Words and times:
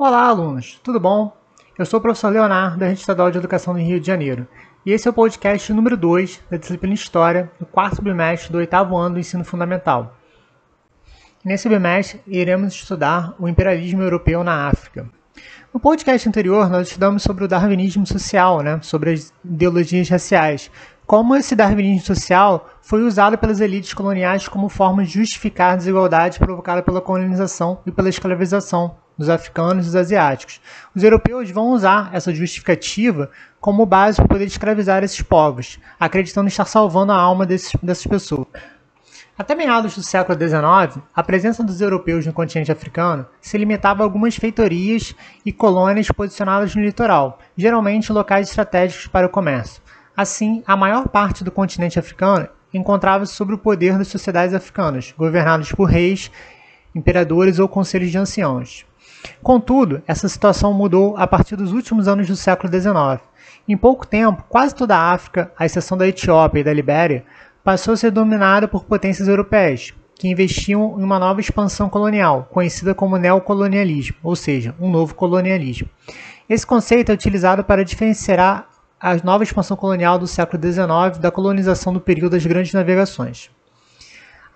Olá, 0.00 0.28
alunos, 0.28 0.78
tudo 0.84 1.00
bom? 1.00 1.36
Eu 1.76 1.84
sou 1.84 1.98
o 1.98 2.00
professor 2.00 2.28
Leonardo, 2.28 2.78
da 2.78 2.86
Rede 2.86 3.00
Estadual 3.00 3.32
de 3.32 3.38
Educação 3.38 3.74
do 3.74 3.80
Rio 3.80 3.98
de 3.98 4.06
Janeiro, 4.06 4.46
e 4.86 4.92
esse 4.92 5.08
é 5.08 5.10
o 5.10 5.12
podcast 5.12 5.72
número 5.72 5.96
2 5.96 6.40
da 6.48 6.56
disciplina 6.56 6.94
História, 6.94 7.50
do 7.58 7.66
quarto 7.66 8.00
bimestre 8.00 8.52
do 8.52 8.58
oitavo 8.58 8.96
ano 8.96 9.16
do 9.16 9.18
ensino 9.18 9.44
fundamental. 9.44 10.16
Nesse 11.44 11.68
bimestre, 11.68 12.20
iremos 12.28 12.74
estudar 12.74 13.34
o 13.40 13.48
imperialismo 13.48 14.00
europeu 14.00 14.44
na 14.44 14.68
África. 14.68 15.10
No 15.74 15.80
podcast 15.80 16.28
anterior, 16.28 16.70
nós 16.70 16.86
estudamos 16.86 17.24
sobre 17.24 17.42
o 17.42 17.48
darwinismo 17.48 18.06
social, 18.06 18.60
né, 18.60 18.78
sobre 18.80 19.14
as 19.14 19.34
ideologias 19.44 20.08
raciais, 20.08 20.70
como 21.08 21.34
esse 21.34 21.56
darwinismo 21.56 22.06
social 22.06 22.70
foi 22.82 23.02
usado 23.02 23.36
pelas 23.36 23.60
elites 23.60 23.92
coloniais 23.94 24.46
como 24.46 24.68
forma 24.68 25.02
de 25.02 25.10
justificar 25.10 25.72
a 25.72 25.76
desigualdade 25.76 26.38
provocada 26.38 26.84
pela 26.84 27.00
colonização 27.00 27.80
e 27.84 27.90
pela 27.90 28.08
escravização 28.08 28.94
dos 29.18 29.28
africanos 29.28 29.84
e 29.84 29.88
dos 29.88 29.96
asiáticos. 29.96 30.60
Os 30.94 31.02
europeus 31.02 31.50
vão 31.50 31.72
usar 31.72 32.10
essa 32.12 32.32
justificativa 32.32 33.30
como 33.60 33.84
base 33.84 34.18
para 34.18 34.28
poder 34.28 34.44
escravizar 34.44 35.02
esses 35.02 35.20
povos, 35.20 35.80
acreditando 35.98 36.48
estar 36.48 36.64
salvando 36.64 37.12
a 37.12 37.16
alma 37.16 37.44
desses, 37.44 37.72
dessas 37.82 38.06
pessoas. 38.06 38.46
Até 39.38 39.54
meados 39.54 39.94
do 39.94 40.02
século 40.02 40.36
XIX, 40.36 41.00
a 41.14 41.22
presença 41.22 41.62
dos 41.62 41.80
europeus 41.80 42.26
no 42.26 42.32
continente 42.32 42.72
africano 42.72 43.24
se 43.40 43.56
limitava 43.56 44.02
a 44.02 44.04
algumas 44.04 44.34
feitorias 44.34 45.14
e 45.46 45.52
colônias 45.52 46.08
posicionadas 46.08 46.74
no 46.74 46.82
litoral, 46.82 47.38
geralmente 47.56 48.12
locais 48.12 48.48
estratégicos 48.48 49.06
para 49.06 49.28
o 49.28 49.30
comércio. 49.30 49.80
Assim, 50.16 50.64
a 50.66 50.76
maior 50.76 51.06
parte 51.06 51.44
do 51.44 51.52
continente 51.52 52.00
africano 52.00 52.48
encontrava-se 52.74 53.32
sob 53.32 53.54
o 53.54 53.58
poder 53.58 53.96
das 53.96 54.08
sociedades 54.08 54.52
africanas, 54.52 55.14
governadas 55.16 55.70
por 55.70 55.84
reis, 55.84 56.32
imperadores 56.92 57.60
ou 57.60 57.68
conselhos 57.68 58.10
de 58.10 58.18
anciãos. 58.18 58.87
Contudo, 59.42 60.02
essa 60.06 60.28
situação 60.28 60.72
mudou 60.72 61.16
a 61.16 61.26
partir 61.26 61.56
dos 61.56 61.72
últimos 61.72 62.08
anos 62.08 62.26
do 62.26 62.36
século 62.36 62.72
XIX. 62.72 63.20
Em 63.68 63.76
pouco 63.76 64.06
tempo, 64.06 64.44
quase 64.48 64.74
toda 64.74 64.96
a 64.96 65.12
África, 65.12 65.52
à 65.58 65.66
exceção 65.66 65.96
da 65.98 66.06
Etiópia 66.06 66.60
e 66.60 66.64
da 66.64 66.72
Libéria, 66.72 67.24
passou 67.62 67.94
a 67.94 67.96
ser 67.96 68.10
dominada 68.10 68.66
por 68.66 68.84
potências 68.84 69.28
europeias, 69.28 69.92
que 70.14 70.28
investiam 70.28 70.96
em 70.98 71.02
uma 71.02 71.18
nova 71.18 71.40
expansão 71.40 71.88
colonial, 71.88 72.48
conhecida 72.50 72.94
como 72.94 73.18
neocolonialismo, 73.18 74.16
ou 74.22 74.34
seja, 74.34 74.74
um 74.80 74.90
novo 74.90 75.14
colonialismo. 75.14 75.88
Esse 76.48 76.66
conceito 76.66 77.10
é 77.10 77.14
utilizado 77.14 77.62
para 77.62 77.84
diferenciar 77.84 78.66
a 79.00 79.16
nova 79.22 79.44
expansão 79.44 79.76
colonial 79.76 80.18
do 80.18 80.26
século 80.26 80.60
XIX 80.60 81.18
da 81.20 81.30
colonização 81.30 81.92
do 81.92 82.00
período 82.00 82.32
das 82.32 82.44
grandes 82.46 82.72
navegações. 82.72 83.50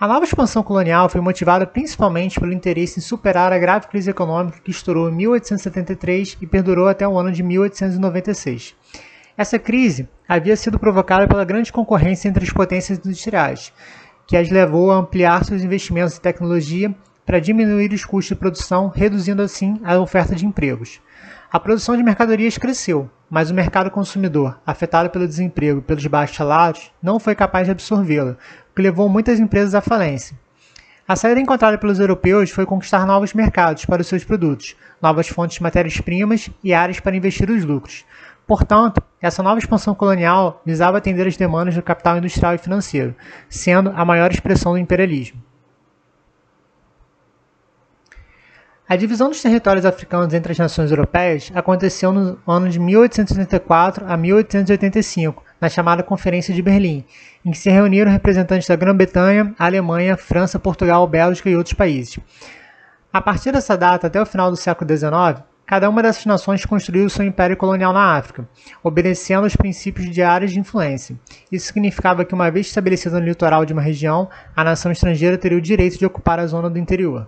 A 0.03 0.08
nova 0.08 0.25
expansão 0.25 0.64
colonial 0.64 1.08
foi 1.08 1.20
motivada 1.20 1.64
principalmente 1.64 2.41
pelo 2.41 2.53
interesse 2.53 2.98
em 2.98 3.00
superar 3.00 3.53
a 3.53 3.58
grave 3.61 3.86
crise 3.86 4.11
econômica 4.11 4.58
que 4.58 4.72
estourou 4.72 5.08
em 5.08 5.14
1873 5.14 6.39
e 6.41 6.45
perdurou 6.45 6.89
até 6.89 7.06
o 7.06 7.17
ano 7.17 7.31
de 7.31 7.41
1896. 7.41 8.75
Essa 9.39 9.61
crise 9.61 10.08
havia 10.28 10.56
sido 10.56 10.77
provocada 10.77 11.28
pela 11.28 11.45
grande 11.45 11.73
concorrência 11.73 12.28
entre 12.28 12.42
as 12.42 12.50
potências 12.50 12.98
industriais, 12.98 13.73
que 14.27 14.36
as 14.36 14.50
levou 14.50 14.91
a 14.91 14.97
ampliar 14.97 15.45
seus 15.45 15.62
investimentos 15.62 16.17
em 16.17 16.20
tecnologia 16.20 16.92
para 17.25 17.39
diminuir 17.39 17.92
os 17.92 18.05
custos 18.05 18.34
de 18.34 18.41
produção, 18.41 18.89
reduzindo 18.89 19.41
assim 19.41 19.80
a 19.84 20.00
oferta 20.00 20.34
de 20.34 20.45
empregos. 20.45 21.00
A 21.48 21.61
produção 21.61 21.97
de 21.97 22.03
mercadorias 22.03 22.58
cresceu, 22.58 23.08
mas 23.33 23.50
o 23.50 23.55
mercado 23.55 23.91
consumidor, 23.91 24.61
afetado 24.66 25.08
pelo 25.08 25.27
desemprego 25.27 25.78
e 25.78 25.83
pelos 25.83 26.06
baixos 26.06 26.36
salários, 26.36 26.92
não 27.02 27.19
foi 27.19 27.34
capaz 27.34 27.64
de 27.64 27.70
absorvê-la, 27.70 28.33
o 28.33 28.74
que 28.77 28.83
levou 28.83 29.08
muitas 29.08 29.41
empresas 29.41 29.74
à 29.74 29.80
falência. 29.80 30.36
A 31.08 31.16
saída 31.16 31.41
encontrada 31.41 31.78
pelos 31.78 31.98
europeus 31.98 32.50
foi 32.50 32.66
conquistar 32.66 33.06
novos 33.06 33.33
mercados 33.33 33.86
para 33.86 34.02
os 34.02 34.06
seus 34.06 34.22
produtos, 34.22 34.77
novas 35.00 35.28
fontes 35.28 35.56
de 35.56 35.62
matérias-primas 35.62 36.50
e 36.62 36.74
áreas 36.74 37.00
para 37.00 37.16
investir 37.16 37.48
os 37.48 37.64
lucros. 37.64 38.05
Portanto, 38.47 39.02
essa 39.19 39.42
nova 39.42 39.58
expansão 39.58 39.94
colonial 39.94 40.61
visava 40.67 40.98
atender 40.98 41.27
as 41.27 41.34
demandas 41.34 41.74
do 41.74 41.83
capital 41.83 42.19
industrial 42.19 42.55
e 42.55 42.58
financeiro, 42.58 43.14
sendo 43.48 43.95
a 43.96 44.05
maior 44.05 44.30
expressão 44.30 44.73
do 44.73 44.78
imperialismo. 44.78 45.42
A 48.92 48.97
divisão 48.97 49.30
dos 49.30 49.41
territórios 49.41 49.86
africanos 49.86 50.35
entre 50.35 50.53
as 50.53 50.58
nações 50.58 50.91
europeias 50.91 51.51
aconteceu 51.55 52.13
no 52.13 52.39
ano 52.47 52.69
de 52.69 52.79
1884 52.79 54.05
a 54.07 54.19
1885, 54.19 55.42
na 55.58 55.70
chamada 55.70 56.03
Conferência 56.03 56.53
de 56.53 56.61
Berlim, 56.61 57.02
em 57.42 57.52
que 57.52 57.57
se 57.57 57.70
reuniram 57.70 58.13
representantes 58.13 58.69
da 58.69 58.77
Grã-Bretanha, 58.77 59.55
Alemanha, 59.58 60.14
França, 60.19 60.58
Portugal, 60.58 61.07
Bélgica 61.07 61.48
e 61.48 61.57
outros 61.57 61.73
países. 61.73 62.19
A 63.11 63.19
partir 63.23 63.51
dessa 63.51 63.79
data 63.79 64.08
até 64.08 64.20
o 64.20 64.27
final 64.27 64.51
do 64.51 64.58
século 64.58 64.95
XIX, 64.95 65.42
cada 65.64 65.89
uma 65.89 66.02
dessas 66.02 66.27
nações 66.27 66.67
construiu 66.67 67.08
seu 67.08 67.25
império 67.25 67.57
colonial 67.57 67.95
na 67.95 68.14
África, 68.19 68.47
obedecendo 68.83 69.45
aos 69.45 69.57
princípios 69.57 70.11
de 70.11 70.23
áreas 70.23 70.51
de 70.51 70.61
influência. 70.61 71.19
Isso 71.51 71.69
significava 71.69 72.27
que, 72.27 72.35
uma 72.35 72.51
vez 72.51 72.67
estabelecida 72.67 73.19
no 73.19 73.25
litoral 73.25 73.64
de 73.64 73.73
uma 73.73 73.81
região, 73.81 74.29
a 74.55 74.63
nação 74.63 74.92
estrangeira 74.92 75.39
teria 75.39 75.57
o 75.57 75.63
direito 75.63 75.98
de 75.98 76.05
ocupar 76.05 76.39
a 76.39 76.47
zona 76.47 76.69
do 76.69 76.79
interior. 76.79 77.27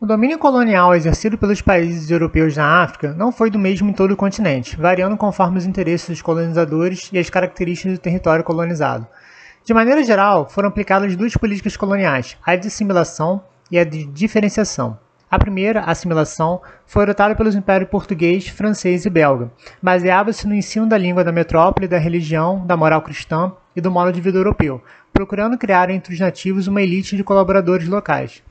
O 0.00 0.06
domínio 0.06 0.38
colonial 0.38 0.94
exercido 0.94 1.36
pelos 1.36 1.60
países 1.60 2.08
europeus 2.08 2.56
na 2.56 2.84
África 2.84 3.12
não 3.14 3.32
foi 3.32 3.50
do 3.50 3.58
mesmo 3.58 3.90
em 3.90 3.92
todo 3.92 4.12
o 4.12 4.16
continente, 4.16 4.76
variando 4.76 5.16
conforme 5.16 5.58
os 5.58 5.66
interesses 5.66 6.08
dos 6.08 6.22
colonizadores 6.22 7.10
e 7.12 7.18
as 7.18 7.28
características 7.28 7.98
do 7.98 8.00
território 8.00 8.44
colonizado. 8.44 9.08
De 9.64 9.74
maneira 9.74 10.04
geral, 10.04 10.48
foram 10.48 10.68
aplicadas 10.68 11.16
duas 11.16 11.36
políticas 11.36 11.76
coloniais, 11.76 12.36
a 12.46 12.54
de 12.54 12.68
assimilação 12.68 13.42
e 13.72 13.76
a 13.76 13.82
de 13.82 14.04
diferenciação. 14.04 14.96
A 15.28 15.36
primeira, 15.36 15.80
a 15.80 15.90
assimilação, 15.90 16.62
foi 16.86 17.02
adotada 17.02 17.34
pelos 17.34 17.56
impérios 17.56 17.90
português, 17.90 18.46
francês 18.46 19.04
e 19.04 19.10
belga. 19.10 19.50
Baseava-se 19.82 20.46
no 20.46 20.54
ensino 20.54 20.86
da 20.86 20.96
língua 20.96 21.24
da 21.24 21.32
metrópole, 21.32 21.88
da 21.88 21.98
religião, 21.98 22.64
da 22.64 22.76
moral 22.76 23.02
cristã 23.02 23.50
e 23.74 23.80
do 23.80 23.90
modo 23.90 24.12
de 24.12 24.20
vida 24.20 24.38
europeu, 24.38 24.80
procurando 25.12 25.58
criar 25.58 25.90
entre 25.90 26.14
os 26.14 26.20
nativos 26.20 26.68
uma 26.68 26.80
elite 26.80 27.16
de 27.16 27.24
colaboradores 27.24 27.88
locais. 27.88 28.44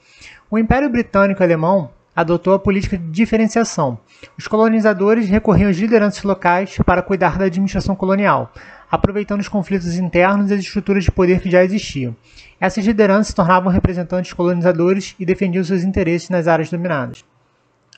O 0.49 0.57
Império 0.57 0.89
Britânico 0.89 1.43
Alemão 1.43 1.89
adotou 2.15 2.53
a 2.53 2.59
política 2.59 2.97
de 2.97 3.11
diferenciação. 3.11 3.99
Os 4.37 4.47
colonizadores 4.47 5.27
recorriam 5.27 5.69
às 5.69 5.75
lideranças 5.75 6.23
locais 6.23 6.77
para 6.85 7.01
cuidar 7.01 7.37
da 7.37 7.43
administração 7.43 7.97
colonial, 7.97 8.53
aproveitando 8.89 9.41
os 9.41 9.49
conflitos 9.49 9.97
internos 9.97 10.49
e 10.49 10.53
as 10.53 10.61
estruturas 10.61 11.03
de 11.03 11.11
poder 11.11 11.41
que 11.41 11.51
já 11.51 11.65
existiam. 11.65 12.15
Essas 12.61 12.85
lideranças 12.85 13.27
se 13.27 13.35
tornavam 13.35 13.69
representantes 13.69 14.31
colonizadores 14.31 15.15
e 15.19 15.25
defendiam 15.25 15.65
seus 15.65 15.83
interesses 15.83 16.29
nas 16.29 16.47
áreas 16.47 16.69
dominadas. 16.69 17.25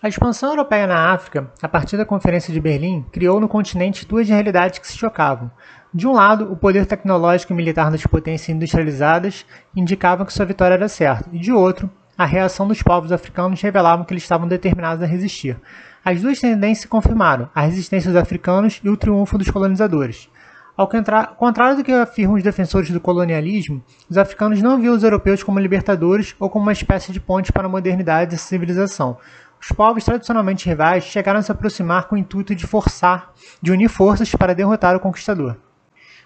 A 0.01 0.07
expansão 0.07 0.49
europeia 0.49 0.87
na 0.87 1.13
África, 1.13 1.51
a 1.61 1.67
partir 1.67 1.97
da 1.97 2.05
Conferência 2.05 2.51
de 2.51 2.59
Berlim, 2.59 3.05
criou 3.11 3.39
no 3.39 3.47
continente 3.47 4.07
duas 4.07 4.27
realidades 4.27 4.79
que 4.79 4.87
se 4.87 4.97
chocavam. 4.97 5.51
De 5.93 6.07
um 6.07 6.13
lado, 6.13 6.51
o 6.51 6.55
poder 6.55 6.87
tecnológico 6.87 7.53
e 7.53 7.55
militar 7.55 7.91
das 7.91 8.07
potências 8.07 8.49
industrializadas 8.49 9.45
indicava 9.75 10.25
que 10.25 10.33
sua 10.33 10.45
vitória 10.45 10.73
era 10.73 10.87
certa, 10.87 11.29
e 11.31 11.37
de 11.37 11.51
outro, 11.51 11.91
a 12.19 12.25
reação 12.25 12.67
dos 12.67 12.83
povos 12.83 13.13
africanos 13.13 13.61
revelava 13.61 14.03
que 14.03 14.11
eles 14.11 14.23
estavam 14.23 14.45
determinados 14.45 15.01
a 15.01 15.05
resistir. 15.05 15.55
As 16.03 16.21
duas 16.21 16.37
tendências 16.37 16.79
se 16.79 16.87
confirmaram, 16.89 17.49
a 17.55 17.61
resistência 17.61 18.11
dos 18.11 18.21
africanos 18.21 18.81
e 18.83 18.89
o 18.89 18.97
triunfo 18.97 19.37
dos 19.37 19.49
colonizadores. 19.49 20.29
Ao 20.75 20.85
contrário 20.85 21.77
do 21.77 21.83
que 21.83 21.93
afirmam 21.93 22.35
os 22.35 22.43
defensores 22.43 22.89
do 22.89 22.99
colonialismo, 22.99 23.81
os 24.09 24.17
africanos 24.17 24.61
não 24.61 24.77
viam 24.81 24.93
os 24.93 25.03
europeus 25.03 25.43
como 25.43 25.61
libertadores 25.61 26.35
ou 26.37 26.49
como 26.49 26.63
uma 26.63 26.73
espécie 26.73 27.13
de 27.13 27.21
ponte 27.21 27.53
para 27.53 27.67
a 27.67 27.69
modernidade 27.69 28.33
e 28.33 28.35
a 28.35 28.37
civilização. 28.37 29.17
Os 29.61 29.69
povos 29.69 30.03
tradicionalmente 30.03 30.67
rivais 30.67 31.05
chegaram 31.05 31.39
a 31.39 31.41
se 31.41 31.53
aproximar 31.53 32.09
com 32.09 32.15
o 32.15 32.17
intuito 32.17 32.53
de 32.53 32.67
forçar, 32.67 33.31
de 33.61 33.71
unir 33.71 33.87
forças 33.87 34.29
para 34.35 34.53
derrotar 34.53 34.93
o 34.93 34.99
conquistador. 34.99 35.55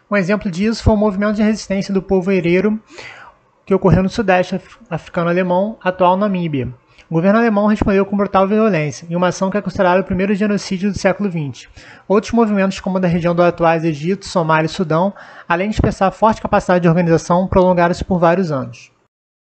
Um 0.09 0.18
exemplo 0.18 0.50
disso 0.50 0.84
foi 0.84 0.94
o 0.96 0.98
movimento 0.98 1.36
de 1.36 1.44
resistência 1.44 1.94
do 1.94 2.02
povo 2.02 2.32
hereiro 2.32 2.82
que 3.66 3.74
ocorreu 3.74 4.03
no 4.03 4.09
sudeste 4.09 4.59
africano 4.90 5.29
alemão, 5.29 5.78
atual 5.81 6.18
Namíbia. 6.18 6.74
O 7.09 7.13
governo 7.13 7.40
alemão 7.40 7.68
respondeu 7.68 8.05
com 8.05 8.17
brutal 8.17 8.47
violência, 8.47 9.05
em 9.09 9.16
uma 9.16 9.28
ação 9.28 9.52
que 9.52 9.58
é 9.58 9.61
considerada 9.61 10.02
o 10.02 10.03
primeiro 10.03 10.34
genocídio 10.34 10.91
do 10.91 10.97
século 10.97 11.29
XX. 11.29 11.70
Outros 12.08 12.32
movimentos, 12.32 12.79
como 12.79 12.97
o 12.97 12.99
da 12.99 13.08
região 13.08 13.35
do 13.35 13.43
atuais 13.43 13.85
Egito, 13.85 14.26
Somália 14.26 14.66
e 14.66 14.70
Sudão, 14.70 15.14
além 15.47 15.70
de 15.70 15.76
expressar 15.76 16.09
forte 16.11 16.41
capacidade 16.41 16.82
de 16.82 16.88
organização, 16.88 17.47
prolongaram-se 17.47 18.03
por 18.03 18.17
vários 18.17 18.52
anos. 18.52 18.91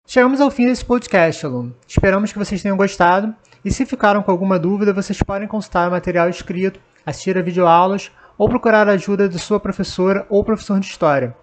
Chegamos 0.06 0.40
ao 0.40 0.50
fim 0.50 0.66
desse 0.66 0.84
podcast, 0.84 1.46
aluno. 1.46 1.74
Esperamos 1.86 2.32
que 2.32 2.38
vocês 2.38 2.60
tenham 2.60 2.76
gostado, 2.76 3.32
e 3.64 3.70
se 3.70 3.86
ficaram 3.86 4.22
com 4.22 4.30
alguma 4.32 4.58
dúvida, 4.58 4.92
vocês 4.92 5.22
podem 5.22 5.46
consultar 5.46 5.88
o 5.88 5.92
material 5.92 6.28
escrito, 6.28 6.80
assistir 7.06 7.38
a 7.38 7.42
videoaulas 7.42 8.10
ou 8.36 8.48
procurar 8.48 8.88
a 8.88 8.92
ajuda 8.92 9.28
de 9.28 9.38
sua 9.38 9.60
professora 9.60 10.26
ou 10.28 10.42
professor 10.42 10.80
de 10.80 10.86
História. 10.86 11.36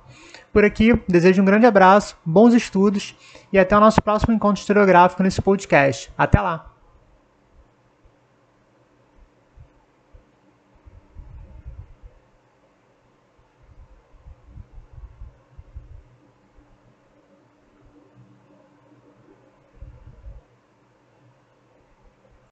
Por 0.52 0.66
aqui, 0.66 1.00
desejo 1.08 1.42
um 1.42 1.46
grande 1.46 1.66
abraço, 1.66 2.18
bons 2.26 2.54
estudos 2.54 3.16
e 3.54 3.60
até 3.60 3.78
o 3.78 3.80
nosso 3.80 4.02
próximo 4.02 4.34
encontro 4.34 4.60
historiográfico 4.60 5.22
nesse 5.22 5.42
podcast. 5.42 6.12
Até 6.18 6.42
lá! 6.42 6.79